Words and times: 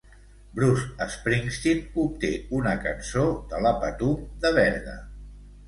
Bruce 0.59 1.05
Springsteen 1.15 1.83
obté 2.05 2.33
una 2.61 2.75
cançó 2.87 3.27
de 3.55 3.63
la 3.69 3.77
Patum 3.87 4.27
de 4.47 4.57
Berga. 4.59 5.01